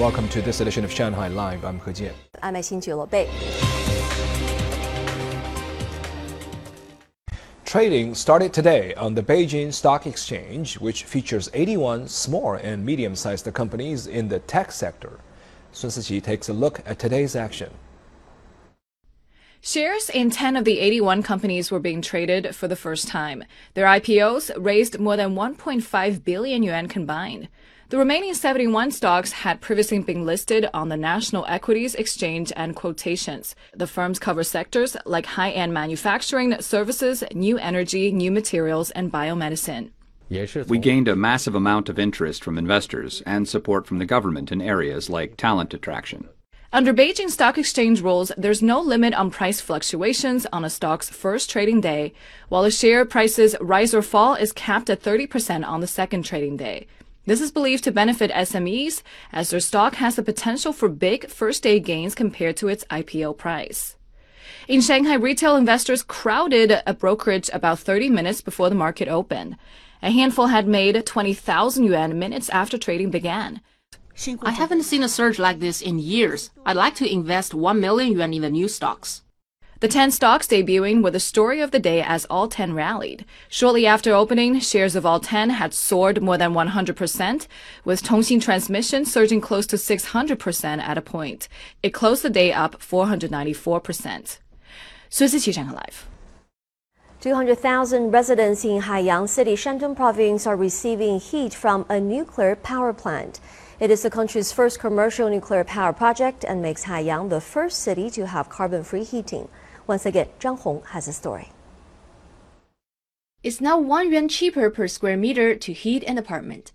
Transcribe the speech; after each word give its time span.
Welcome 0.00 0.30
to 0.30 0.40
this 0.40 0.62
edition 0.62 0.82
of 0.82 0.90
Shanghai 0.90 1.28
Live. 1.28 1.62
I'm 1.62 1.78
He 1.80 1.90
Jian. 1.90 2.14
I'm 2.42 2.54
Xin 2.54 3.10
Bei. 3.10 3.28
Trading 7.66 8.14
started 8.14 8.54
today 8.54 8.94
on 8.94 9.14
the 9.14 9.22
Beijing 9.22 9.74
Stock 9.74 10.06
Exchange, 10.06 10.80
which 10.80 11.04
features 11.04 11.50
81 11.52 12.08
small 12.08 12.54
and 12.54 12.82
medium-sized 12.82 13.52
companies 13.52 14.06
in 14.06 14.28
the 14.28 14.38
tech 14.38 14.72
sector. 14.72 15.20
Sun 15.72 15.90
Siqi 15.90 16.22
takes 16.22 16.48
a 16.48 16.54
look 16.54 16.80
at 16.86 16.98
today's 16.98 17.36
action. 17.36 17.70
Shares 19.60 20.08
in 20.08 20.30
10 20.30 20.56
of 20.56 20.64
the 20.64 20.80
81 20.80 21.22
companies 21.22 21.70
were 21.70 21.78
being 21.78 22.00
traded 22.00 22.56
for 22.56 22.66
the 22.66 22.74
first 22.74 23.06
time. 23.06 23.44
Their 23.74 23.84
IPOs 23.84 24.50
raised 24.56 24.98
more 24.98 25.18
than 25.18 25.34
1.5 25.34 26.24
billion 26.24 26.62
yuan 26.62 26.88
combined. 26.88 27.48
The 27.90 27.98
remaining 27.98 28.34
71 28.34 28.92
stocks 28.92 29.32
had 29.32 29.60
previously 29.60 29.98
been 29.98 30.24
listed 30.24 30.68
on 30.72 30.90
the 30.90 30.96
National 30.96 31.44
Equities 31.46 31.96
Exchange 31.96 32.52
and 32.54 32.76
Quotations. 32.76 33.56
The 33.74 33.88
firms 33.88 34.20
cover 34.20 34.44
sectors 34.44 34.96
like 35.06 35.26
high-end 35.26 35.74
manufacturing, 35.74 36.60
services, 36.62 37.24
new 37.34 37.58
energy, 37.58 38.12
new 38.12 38.30
materials, 38.30 38.92
and 38.92 39.10
biomedicine. 39.10 39.90
We 40.68 40.78
gained 40.78 41.08
a 41.08 41.16
massive 41.16 41.56
amount 41.56 41.88
of 41.88 41.98
interest 41.98 42.44
from 42.44 42.58
investors 42.58 43.24
and 43.26 43.48
support 43.48 43.88
from 43.88 43.98
the 43.98 44.06
government 44.06 44.52
in 44.52 44.62
areas 44.62 45.10
like 45.10 45.36
talent 45.36 45.74
attraction. 45.74 46.28
Under 46.72 46.94
Beijing 46.94 47.28
Stock 47.28 47.58
Exchange 47.58 48.02
rules, 48.02 48.30
there's 48.38 48.62
no 48.62 48.80
limit 48.80 49.14
on 49.14 49.32
price 49.32 49.60
fluctuations 49.60 50.46
on 50.52 50.64
a 50.64 50.70
stock's 50.70 51.10
first 51.10 51.50
trading 51.50 51.80
day, 51.80 52.12
while 52.50 52.62
a 52.62 52.70
share 52.70 53.04
price's 53.04 53.56
rise 53.60 53.92
or 53.92 54.02
fall 54.02 54.36
is 54.36 54.52
capped 54.52 54.88
at 54.90 55.02
30% 55.02 55.66
on 55.66 55.80
the 55.80 55.88
second 55.88 56.22
trading 56.22 56.56
day. 56.56 56.86
This 57.30 57.40
is 57.40 57.52
believed 57.52 57.84
to 57.84 57.92
benefit 57.92 58.32
SMEs 58.32 59.02
as 59.30 59.50
their 59.50 59.60
stock 59.60 59.94
has 59.94 60.16
the 60.16 60.22
potential 60.24 60.72
for 60.72 60.88
big 60.88 61.28
first 61.28 61.62
day 61.62 61.78
gains 61.78 62.16
compared 62.16 62.56
to 62.56 62.66
its 62.66 62.84
IPO 62.90 63.38
price. 63.38 63.94
In 64.66 64.80
Shanghai, 64.80 65.14
retail 65.14 65.54
investors 65.54 66.02
crowded 66.02 66.82
a 66.84 66.92
brokerage 66.92 67.48
about 67.52 67.78
30 67.78 68.10
minutes 68.10 68.40
before 68.40 68.68
the 68.68 68.74
market 68.74 69.06
opened. 69.06 69.56
A 70.02 70.10
handful 70.10 70.48
had 70.48 70.66
made 70.66 71.06
20,000 71.06 71.84
yuan 71.84 72.18
minutes 72.18 72.48
after 72.48 72.76
trading 72.76 73.12
began. 73.12 73.60
I 74.42 74.50
haven't 74.50 74.82
seen 74.82 75.04
a 75.04 75.08
surge 75.08 75.38
like 75.38 75.60
this 75.60 75.80
in 75.80 76.00
years. 76.00 76.50
I'd 76.66 76.74
like 76.74 76.96
to 76.96 77.08
invest 77.08 77.54
1 77.54 77.78
million 77.78 78.10
yuan 78.10 78.34
in 78.34 78.42
the 78.42 78.50
new 78.50 78.66
stocks. 78.66 79.22
The 79.80 79.88
10 79.88 80.10
stocks 80.10 80.46
debuting 80.46 81.02
were 81.02 81.10
the 81.10 81.18
story 81.18 81.62
of 81.62 81.70
the 81.70 81.78
day 81.78 82.02
as 82.02 82.26
all 82.26 82.48
10 82.48 82.74
rallied. 82.74 83.24
Shortly 83.48 83.86
after 83.86 84.12
opening, 84.12 84.60
shares 84.60 84.94
of 84.94 85.06
all 85.06 85.20
10 85.20 85.48
had 85.48 85.72
soared 85.72 86.20
more 86.20 86.36
than 86.36 86.52
100%, 86.52 87.46
with 87.82 88.02
Tongxin 88.02 88.42
Transmission 88.42 89.06
surging 89.06 89.40
close 89.40 89.66
to 89.68 89.76
600% 89.76 90.82
at 90.82 90.98
a 90.98 91.00
point. 91.00 91.48
It 91.82 91.94
closed 91.94 92.22
the 92.22 92.28
day 92.28 92.52
up 92.52 92.78
494%. 92.78 94.38
Sun 95.08 95.28
Siqi 95.28 95.72
Live. 95.72 96.06
200,000 97.22 98.10
residents 98.10 98.64
in 98.66 98.82
Haiyang 98.82 99.30
City, 99.30 99.54
Shandong 99.54 99.96
Province, 99.96 100.46
are 100.46 100.56
receiving 100.56 101.18
heat 101.18 101.54
from 101.54 101.86
a 101.88 101.98
nuclear 101.98 102.54
power 102.54 102.92
plant. 102.92 103.40
It 103.78 103.90
is 103.90 104.02
the 104.02 104.10
country's 104.10 104.52
first 104.52 104.78
commercial 104.78 105.30
nuclear 105.30 105.64
power 105.64 105.94
project 105.94 106.44
and 106.44 106.60
makes 106.60 106.84
Haiyang 106.84 107.30
the 107.30 107.40
first 107.40 107.78
city 107.80 108.10
to 108.10 108.26
have 108.26 108.50
carbon 108.50 108.84
free 108.84 109.04
heating. 109.04 109.48
Once 109.90 110.06
again, 110.06 110.28
Zhang 110.38 110.56
Hong 110.60 110.82
has 110.90 111.08
a 111.08 111.12
story. 111.12 111.48
It's 113.42 113.60
now 113.60 113.76
one 113.76 114.12
yuan 114.12 114.28
cheaper 114.28 114.70
per 114.70 114.86
square 114.86 115.16
meter 115.16 115.56
to 115.56 115.72
heat 115.72 116.04
an 116.04 116.16
apartment. 116.16 116.70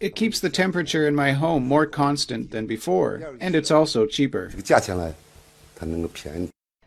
It 0.00 0.16
keeps 0.16 0.40
the 0.40 0.50
temperature 0.50 1.06
in 1.06 1.14
my 1.14 1.30
home 1.30 1.68
more 1.68 1.86
constant 1.86 2.50
than 2.50 2.66
before, 2.66 3.36
and 3.40 3.54
it's 3.54 3.70
also 3.70 4.06
cheaper. 4.06 4.50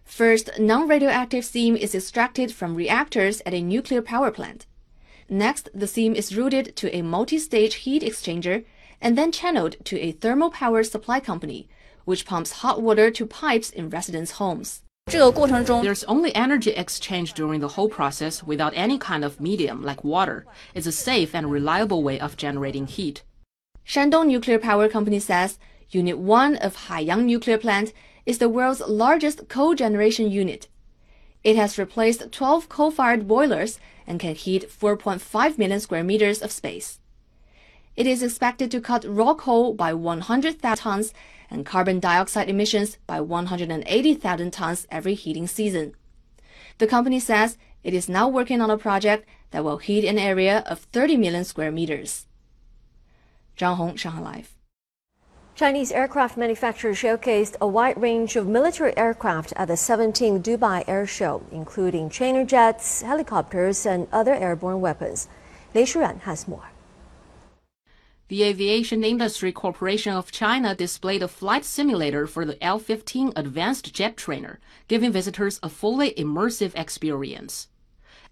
First, 0.03 0.49
non 0.59 0.89
radioactive 0.89 1.45
steam 1.45 1.77
is 1.77 1.95
extracted 1.95 2.51
from 2.53 2.75
reactors 2.75 3.41
at 3.45 3.53
a 3.53 3.61
nuclear 3.61 4.01
power 4.01 4.29
plant. 4.29 4.65
Next, 5.29 5.69
the 5.73 5.87
steam 5.87 6.13
is 6.15 6.35
routed 6.35 6.75
to 6.75 6.93
a 6.93 7.01
multi 7.01 7.39
stage 7.39 7.75
heat 7.75 8.03
exchanger 8.03 8.65
and 8.99 9.17
then 9.17 9.31
channeled 9.31 9.77
to 9.85 9.97
a 10.01 10.11
thermal 10.11 10.51
power 10.51 10.83
supply 10.83 11.21
company 11.21 11.69
which 12.07 12.25
pumps 12.25 12.63
hot 12.63 12.81
water 12.81 13.11
to 13.11 13.25
pipes 13.25 13.69
in 13.69 13.89
residents' 13.89 14.39
homes. 14.39 14.81
There's 15.83 16.05
only 16.05 16.33
energy 16.33 16.71
exchange 16.71 17.33
during 17.33 17.59
the 17.59 17.67
whole 17.75 17.89
process 17.89 18.41
without 18.41 18.71
any 18.77 18.97
kind 18.97 19.25
of 19.25 19.41
medium 19.41 19.83
like 19.83 20.05
water. 20.05 20.45
It's 20.73 20.87
a 20.87 20.93
safe 20.93 21.35
and 21.35 21.51
reliable 21.51 22.03
way 22.03 22.17
of 22.17 22.37
generating 22.37 22.87
heat. 22.87 23.23
Shandong 23.85 24.27
Nuclear 24.27 24.57
Power 24.57 24.87
Company 24.87 25.19
says 25.19 25.59
Unit 25.89 26.17
1 26.17 26.55
of 26.55 26.77
Haiyang 26.87 27.25
Nuclear 27.25 27.57
Plant 27.57 27.91
is 28.25 28.37
the 28.37 28.47
world's 28.47 28.79
largest 28.87 29.49
cogeneration 29.49 30.31
unit. 30.31 30.69
It 31.43 31.57
has 31.57 31.77
replaced 31.77 32.31
12 32.31 32.69
coal-fired 32.69 33.27
boilers 33.27 33.79
and 34.05 34.17
can 34.17 34.35
heat 34.35 34.69
4.5 34.69 35.57
million 35.57 35.81
square 35.81 36.05
meters 36.05 36.41
of 36.41 36.53
space. 36.53 36.99
It 37.97 38.05
is 38.05 38.21
expected 38.21 38.69
to 38.69 38.79
cut 38.79 39.03
raw 39.07 39.33
coal 39.33 39.73
by 39.73 39.91
100,000 39.91 40.77
tons 40.77 41.13
and 41.49 41.65
carbon 41.65 41.99
dioxide 41.99 42.47
emissions 42.47 42.99
by 43.07 43.19
180,000 43.19 44.51
tons 44.51 44.85
every 44.91 45.15
heating 45.15 45.47
season. 45.47 45.95
The 46.77 46.85
company 46.85 47.19
says 47.19 47.57
it 47.83 47.95
is 47.95 48.07
now 48.07 48.27
working 48.27 48.61
on 48.61 48.69
a 48.69 48.77
project 48.77 49.27
that 49.49 49.63
will 49.63 49.79
heat 49.79 50.05
an 50.05 50.19
area 50.19 50.63
of 50.67 50.81
30 50.93 51.17
million 51.17 51.43
square 51.43 51.71
meters. 51.71 52.27
Zhang 53.57 53.77
Hong, 53.77 53.95
Shanghai 53.95 54.21
Live. 54.21 54.53
Chinese 55.55 55.91
aircraft 55.91 56.37
manufacturers 56.37 56.97
showcased 56.97 57.55
a 57.59 57.65
wide 57.65 57.99
range 57.99 58.35
of 58.35 58.45
military 58.45 58.95
aircraft 58.95 59.53
at 59.55 59.69
the 59.69 59.73
17th 59.73 60.43
Dubai 60.43 60.83
Air 60.87 61.07
Show, 61.07 61.41
including 61.51 62.11
trainer 62.11 62.45
jets, 62.45 63.01
helicopters, 63.01 63.87
and 63.87 64.07
other 64.11 64.35
airborne 64.35 64.81
weapons. 64.81 65.27
Lei 65.73 65.81
Shuran 65.81 66.19
has 66.21 66.47
more. 66.47 66.76
The 68.29 68.43
Aviation 68.43 69.05
Industry 69.05 69.53
Corporation 69.53 70.11
of 70.11 70.33
China 70.33 70.75
displayed 70.75 71.23
a 71.23 71.29
flight 71.29 71.63
simulator 71.63 72.27
for 72.27 72.43
the 72.43 72.61
L 72.61 72.77
15 72.77 73.31
Advanced 73.37 73.93
Jet 73.93 74.17
Trainer, 74.17 74.59
giving 74.89 75.13
visitors 75.13 75.61
a 75.63 75.69
fully 75.69 76.11
immersive 76.11 76.73
experience. 76.75 77.69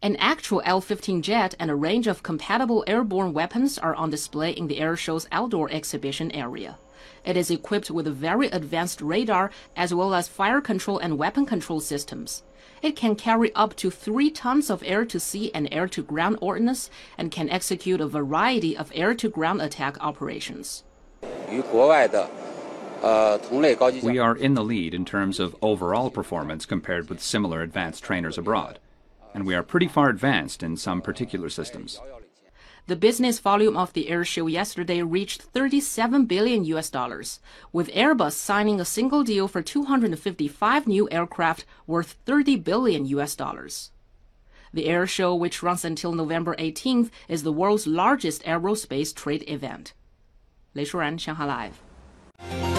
An 0.02 0.18
actual 0.18 0.62
L 0.66 0.82
15 0.82 1.22
jet 1.22 1.56
and 1.62 1.72
a 1.72 1.76
range 1.76 2.08
of 2.08 2.24
compatible 2.24 2.84
airborne 2.88 3.32
weapons 3.32 3.78
are 3.78 3.96
on 3.96 4.10
display 4.10 4.52
in 4.52 4.68
the 4.68 4.80
airshow's 4.80 5.30
outdoor 5.32 5.72
exhibition 5.72 6.30
area. 6.32 6.78
It 7.24 7.38
is 7.38 7.52
equipped 7.52 7.92
with 7.92 8.08
a 8.08 8.12
very 8.12 8.48
advanced 8.48 9.02
radar 9.02 9.52
as 9.76 9.94
well 9.94 10.14
as 10.14 10.28
fire 10.28 10.62
control 10.62 10.98
and 11.00 11.18
weapon 11.18 11.46
control 11.46 11.80
systems. 11.80 12.44
It 12.82 12.96
can 12.96 13.16
carry 13.16 13.54
up 13.56 13.76
to 13.78 13.90
three 13.90 14.30
tons 14.30 14.70
of 14.70 14.84
air 14.86 15.06
to 15.06 15.20
sea 15.20 15.52
and 15.54 15.68
air 15.72 15.88
to 15.88 16.04
ground 16.04 16.38
ordnance 16.42 16.90
and 17.18 17.32
can 17.32 17.50
execute 17.50 18.02
a 18.02 18.08
variety 18.08 18.78
of 18.78 18.92
air 18.94 19.14
to 19.16 19.30
ground 19.30 19.62
attack 19.62 19.98
operations. 20.04 20.84
We 24.02 24.20
are 24.20 24.36
in 24.36 24.54
the 24.54 24.64
lead 24.64 24.94
in 24.94 25.06
terms 25.06 25.40
of 25.40 25.56
overall 25.62 26.10
performance 26.10 26.66
compared 26.66 27.10
with 27.10 27.22
similar 27.22 27.62
advanced 27.62 28.04
trainers 28.04 28.38
abroad, 28.38 28.80
and 29.34 29.46
we 29.46 29.56
are 29.56 29.64
pretty 29.64 29.88
far 29.88 30.10
advanced 30.10 30.64
in 30.64 30.78
some 30.78 31.02
particular 31.02 31.50
systems. 31.50 32.00
The 32.88 32.96
business 32.96 33.40
volume 33.40 33.76
of 33.76 33.94
the 33.94 34.10
air 34.10 34.24
show 34.24 34.46
yesterday 34.46 35.02
reached 35.02 35.42
37 35.42 36.26
billion 36.26 36.66
US 36.66 36.92
dollars, 36.92 37.40
with 37.74 37.90
Airbus 37.90 38.34
signing 38.34 38.80
a 38.80 38.86
single 38.86 39.24
deal 39.24 39.48
for 39.48 39.64
255 39.64 40.86
new 40.86 41.10
aircraft 41.10 41.66
worth 41.88 42.16
30 42.26 42.58
billion 42.58 43.06
US 43.08 43.36
dollars. 43.36 43.90
The 44.72 44.86
air 44.86 45.08
show, 45.08 45.34
which 45.34 45.64
runs 45.64 45.84
until 45.84 46.12
November 46.12 46.56
18th, 46.58 47.10
is 47.28 47.42
the 47.42 47.52
world's 47.52 47.88
largest 47.88 48.44
aerospace 48.44 49.16
trade 49.16 49.44
event. 49.48 49.94
Lei 50.76 50.84
Shuran, 50.84 51.20
Shanghai 51.20 51.46
Live. 51.46 52.75